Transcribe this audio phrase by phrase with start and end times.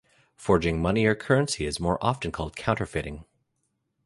[0.35, 3.23] Forging money or currency is more often called counterfeiting.